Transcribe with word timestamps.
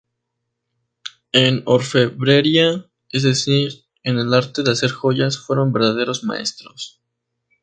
En 1.31 1.61
orfebrería, 1.67 2.87
es 3.11 3.21
decir, 3.21 3.85
en 4.01 4.17
el 4.17 4.33
arte 4.33 4.63
de 4.63 4.71
hacer 4.71 4.89
joyas, 4.89 5.37
fueron 5.37 5.71
verdaderos 5.73 6.23
maestros. 6.23 6.99